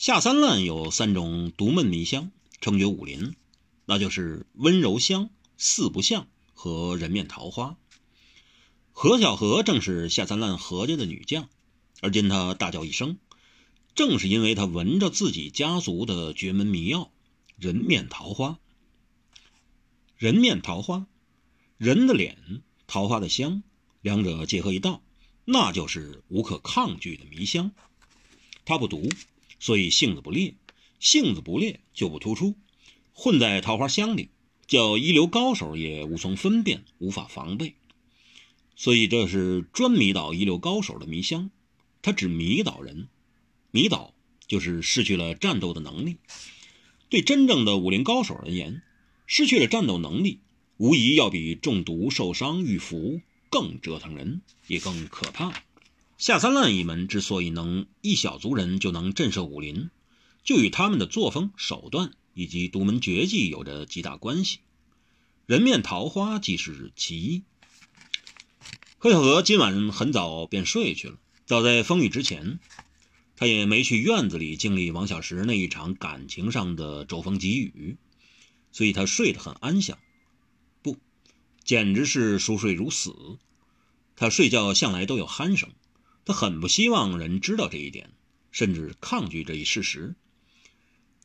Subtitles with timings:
[0.00, 2.30] 下三滥有三种独门迷香，
[2.62, 3.34] 称绝武林，
[3.84, 5.28] 那就是温柔香、
[5.58, 7.76] 四不像和人面桃花。
[8.92, 11.50] 何小荷正是下三滥何家的女将，
[12.00, 13.18] 而今她大叫一声，
[13.94, 17.12] 正是因为她闻着自己家族的绝门迷药——
[17.60, 18.58] 人面桃花。
[20.16, 21.04] 人面桃花，
[21.76, 23.62] 人的脸，桃花的香，
[24.00, 25.02] 两者结合一道，
[25.44, 27.72] 那就是无可抗拒的迷香。
[28.64, 29.06] 它不毒，
[29.60, 30.54] 所以性子不烈；
[30.98, 32.56] 性子不烈就不突出，
[33.12, 34.30] 混在桃花香里，
[34.66, 37.74] 叫一流高手也无从分辨，无法防备。
[38.74, 41.50] 所以这是专迷倒一流高手的迷香，
[42.02, 43.06] 它只迷倒人，
[43.70, 44.12] 迷倒
[44.48, 46.16] 就是失去了战斗的能力。
[47.08, 48.82] 对真正的武林高手而言。
[49.32, 50.40] 失去了战斗能力，
[50.76, 55.62] 无疑要比中毒受伤遇伏更折腾人，也更可怕。
[56.20, 59.88] 下三滥一门之所以能一小族人就能震慑武林，
[60.44, 64.58] 就与他们的作风手段以及独门绝技有着极大关系。
[65.46, 67.42] 人面桃花即是其一。
[68.98, 72.58] 何小荷今晚很早便睡去了，早在风雨之前，
[73.34, 77.96] 他也没去院子里经历王小石那一场感情上的骤风急雨。
[78.72, 79.98] 所以他睡得很安详，
[80.82, 80.98] 不，
[81.64, 83.38] 简直是熟睡如死。
[84.16, 85.70] 他睡觉向来都有鼾声，
[86.24, 88.10] 他很不希望人知道这一点，
[88.50, 90.14] 甚至抗拒这一事实。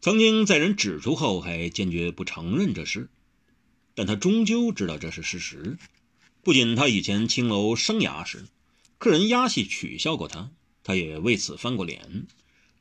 [0.00, 3.08] 曾经在人指出后，还坚决不承认这事，
[3.94, 5.78] 但他终究知道这是事实。
[6.42, 8.44] 不仅他以前青楼生涯时，
[8.98, 10.50] 客人压戏取笑过他，
[10.82, 12.26] 他也为此翻过脸。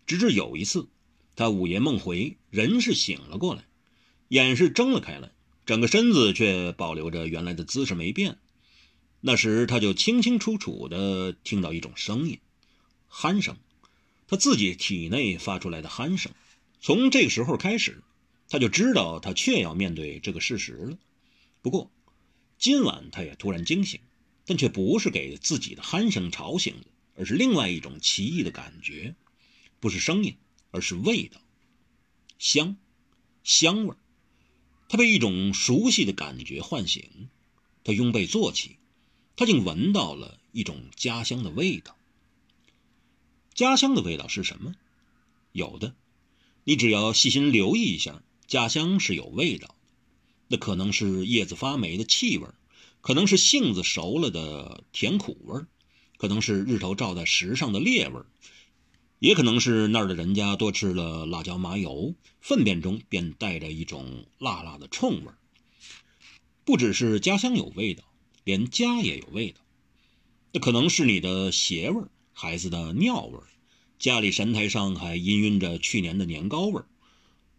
[0.06, 0.90] 直至有一次，
[1.36, 3.64] 他午夜梦回，人是醒了过来。
[4.28, 5.32] 眼是睁了开来，
[5.66, 8.38] 整个身子却保留着原来的姿势没变。
[9.26, 12.40] 那时他就清清楚楚地听到一种声音，
[13.10, 13.56] 鼾声，
[14.28, 16.34] 他自己体内发出来的鼾声。
[16.82, 18.04] 从这个时候开始，
[18.50, 20.98] 他就知道他确要面对这个事实了。
[21.62, 21.90] 不过，
[22.58, 24.02] 今晚他也突然惊醒，
[24.46, 29.16] 但却不是给自己的鼾声吵醒的，而是另外一种奇异的感觉，
[29.80, 30.36] 不是声音，
[30.72, 31.40] 而是味道，
[32.38, 32.76] 香，
[33.46, 33.98] 香味儿。
[34.90, 37.30] 他被一种熟悉的感觉唤醒，
[37.86, 38.76] 他拥被坐起，
[39.36, 41.96] 他竟闻到了一种家乡的味道。
[43.54, 44.76] 家乡的味道是什么？
[45.52, 45.94] 有的，
[46.64, 49.76] 你只要细心留意一下，家乡是有味道的。
[50.48, 52.48] 那可能是叶子发霉的气味，
[53.02, 55.62] 可能是杏子熟了的甜苦味，
[56.18, 58.22] 可能是日头照在石上的烈味。
[59.20, 65.32] 也可能是那儿的人家多吃了辣椒麻油，粪便中便带着一种辣辣的冲味
[66.66, 68.04] 不只是家乡有味道，
[68.44, 69.62] 连家也有味道。
[70.52, 73.44] 那可能是你的鞋味儿孩子的尿味儿
[74.00, 76.86] 家里神台上还氤氲着去年的年糕味儿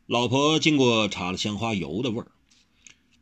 [0.07, 2.31] 老婆经过擦了香花油的味儿，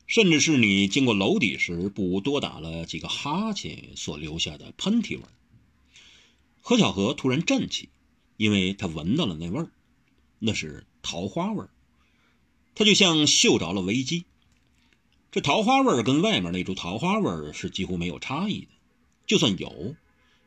[0.07, 5.29] 甚至是你经过楼底时不多打了几个哈欠所留下的喷嚏味儿
[6.61, 7.89] 何小荷突然振起。
[8.39, 9.71] 因为他闻到了那味儿，
[10.41, 11.71] 那是桃花味儿，
[12.75, 14.25] 他就像嗅着了危机。
[15.33, 18.69] 这桃花味跟外面那株桃花味是几乎没有差异的，
[19.27, 19.97] 就算有，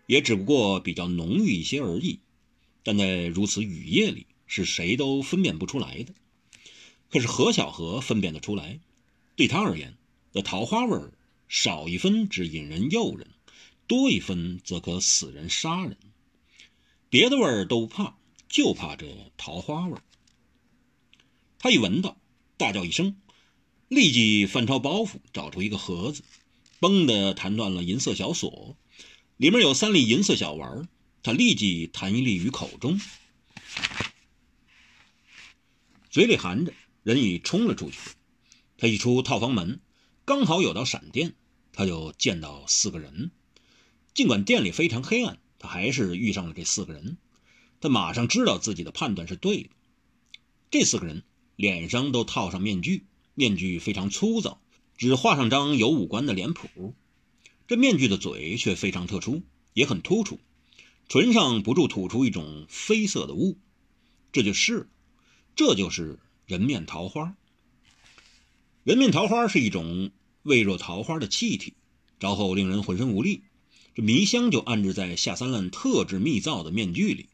[0.06, 2.20] 也只不过比较浓郁一些而已。
[2.84, 6.14] 但在如此雨夜里，是谁都分辨不出来的。
[7.10, 8.80] 可是何小荷分辨得出来，
[9.36, 9.98] 对他而言，
[10.34, 11.02] 那桃花味
[11.48, 13.28] 少一分只引人诱人，
[13.88, 15.98] 多一分则可死人杀人。
[17.10, 18.16] 别的味儿都不怕，
[18.48, 20.04] 就怕这桃花味儿。
[21.58, 22.18] 他一闻到，
[22.58, 23.16] 大叫一声，
[23.96, 26.22] 立即翻抄包袱，找出一个盒子，
[26.82, 28.76] 嘣的弹断了银色小锁，
[29.38, 30.88] 里面有三粒银色小丸
[31.24, 33.00] 他立即弹一粒于口中，
[36.10, 36.74] 嘴里含着，
[37.04, 37.98] 人已冲了出去。
[38.78, 39.80] 他一出套房门，
[40.26, 41.34] 刚好有道闪电，
[41.72, 43.32] 他就见到四个人。
[44.14, 45.40] 尽管店里非常黑暗。
[45.58, 47.18] 他还是遇上了这四个人，
[47.80, 49.70] 他马上知道自己的判断是对的。
[50.70, 51.24] 这四个人
[51.56, 53.06] 脸上都套上面具，
[53.36, 54.60] 面具非常粗糙，
[54.98, 56.96] 只画上张有五官的脸谱。
[57.68, 59.44] 这面具的嘴却非常特殊，
[59.74, 60.40] 也很突出，
[61.10, 63.58] 唇上不住吐出一种绯色的雾。
[64.32, 64.90] 这就是，
[65.56, 67.36] 这就是人面桃花。
[68.84, 70.12] 人面桃花是一种
[70.44, 71.74] 味若桃花的气体，
[72.20, 73.42] 着后令人浑身无力。
[73.96, 77.28] 这迷香就安置在下三滥特制密造的面具里，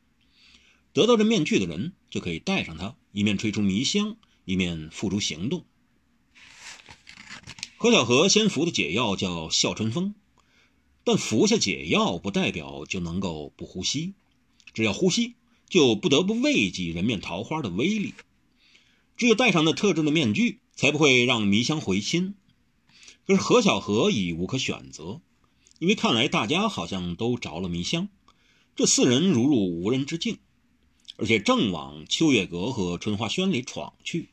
[0.93, 4.15] 得到这面具的人就可以戴上它，一面吹出迷香，
[4.45, 5.65] 一面付诸行动。
[7.81, 10.13] 何小荷先服的解药叫笑春风，
[11.03, 14.13] 但服下解药不代表就能够不呼吸，
[14.75, 15.33] 只要呼吸
[15.67, 18.13] 就不得不畏惧人面桃花的威力。
[19.17, 22.35] 只有戴上那特制的面具，才不会让迷香回心。
[23.25, 25.19] 可是何小荷已无可选择，
[25.79, 28.09] 因为看来大家好像都着了迷香，
[28.75, 30.37] 这四人如入无人之境，
[31.17, 34.29] 而且正往秋月阁和春花轩里闯去。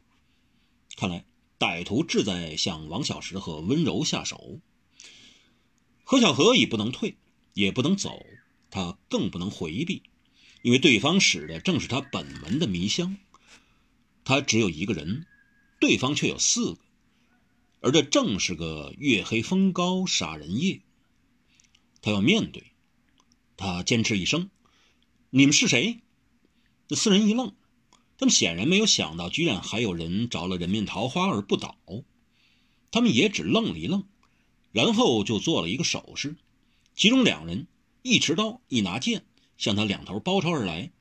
[0.97, 1.25] 看来
[1.59, 4.61] 歹徒志在向王小石和温柔下手。
[6.05, 7.17] 何小荷已不能退，
[7.55, 8.25] 也不能走，
[8.71, 10.03] 他更不能回避。
[10.63, 13.17] 因为对方使的正是他本门的迷香，
[14.25, 15.25] 他只有一个人，
[15.81, 16.81] 对方却有四个，
[17.81, 20.81] 而这正是个月黑风高杀人夜。
[22.03, 22.73] 他要面对，
[23.57, 24.51] 他坚持一声
[25.31, 26.01] ：“你们是谁？”
[26.89, 27.55] 这四人一愣，
[28.19, 31.79] 他们显然没有想到，居然还有人着了人面桃花而不倒。
[32.91, 34.05] 他们也只愣了一愣，
[34.73, 36.37] 然后就做了一个手势，
[36.95, 37.69] 其中两人
[38.03, 39.25] 一持刀，一拿剑。
[39.57, 40.93] 向他两头包抄而来，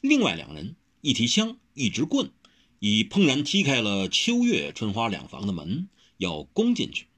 [0.00, 2.30] 另外两人一提枪，一支棍，
[2.78, 7.08] 已砰然踢开了秋月、春花两房的门，要攻进去。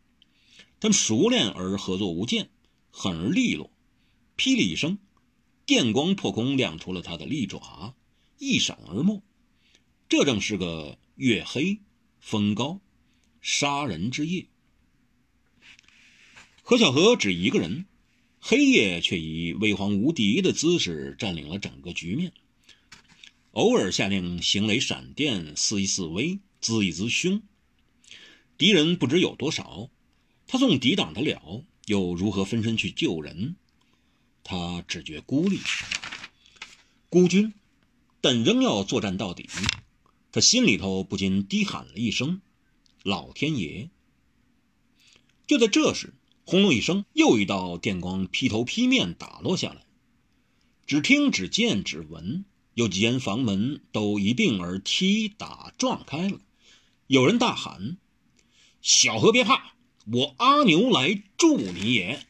[0.80, 2.50] 他们熟练而合作无间，
[2.90, 3.70] 狠而利落。
[4.36, 4.98] 霹雳一声，
[5.66, 7.94] 电光破空，亮出了他的利爪，
[8.38, 9.22] 一闪而没。
[10.08, 11.80] 这正是个月黑
[12.20, 12.80] 风高
[13.40, 14.46] 杀人之夜。
[16.62, 17.86] 何小荷只一个人。
[18.40, 22.32] 黑夜却以威煌无敌的姿势占领了整个局面，
[23.50, 27.42] 偶尔下令行雷闪电，四一四威，滋一滋凶。
[28.56, 29.90] 敌人不知有多少，
[30.46, 33.56] 他纵抵挡得了，又如何分身去救人？
[34.44, 35.58] 他只觉孤立、
[37.10, 37.52] 孤军，
[38.20, 39.50] 但仍要作战到底。
[40.38, 42.40] 他心里头不禁低喊了一声
[43.02, 43.90] ：“老天爷！”
[45.48, 46.14] 就在这时。
[46.44, 49.82] 轰隆一声，又一道电光劈头劈面打落下来。
[50.86, 52.44] 只听、只见、只闻，
[52.74, 56.38] 有几间房门都一并而踢打撞开了。
[57.08, 57.98] 有人大喊
[58.80, 59.74] ：“小何别怕，
[60.06, 62.24] 我阿牛来助你也。”